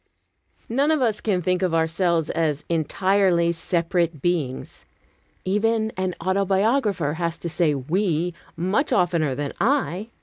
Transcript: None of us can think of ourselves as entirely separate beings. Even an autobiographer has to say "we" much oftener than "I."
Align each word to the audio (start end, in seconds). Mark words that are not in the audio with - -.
None 0.67 0.89
of 0.89 0.99
us 0.99 1.21
can 1.21 1.43
think 1.43 1.61
of 1.61 1.75
ourselves 1.75 2.31
as 2.31 2.65
entirely 2.69 3.51
separate 3.51 4.19
beings. 4.19 4.83
Even 5.45 5.91
an 5.95 6.15
autobiographer 6.19 7.13
has 7.17 7.37
to 7.37 7.47
say 7.49 7.75
"we" 7.75 8.33
much 8.57 8.91
oftener 8.91 9.35
than 9.35 9.51
"I." 9.61 10.09